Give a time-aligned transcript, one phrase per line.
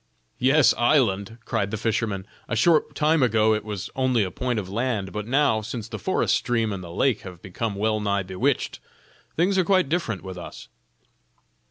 [0.39, 4.67] "Yes, island!" cried the fisherman; "a short time ago it was only a point of
[4.67, 8.79] land; but now, since the forest stream and the lake have become well nigh bewitched,
[9.35, 10.69] things are quite different with us."